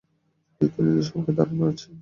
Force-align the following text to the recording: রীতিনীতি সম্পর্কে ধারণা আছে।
রীতিনীতি 0.61 1.01
সম্পর্কে 1.07 1.31
ধারণা 1.37 1.65
আছে। 1.71 1.85